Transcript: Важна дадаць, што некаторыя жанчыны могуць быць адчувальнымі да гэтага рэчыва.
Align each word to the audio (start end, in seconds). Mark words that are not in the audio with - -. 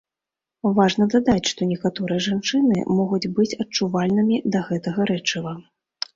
Важна 0.77 1.05
дадаць, 1.13 1.43
што 1.51 1.67
некаторыя 1.73 2.23
жанчыны 2.29 2.81
могуць 3.01 3.21
быць 3.41 3.57
адчувальнымі 3.61 4.43
да 4.57 4.65
гэтага 4.73 5.01
рэчыва. 5.13 5.55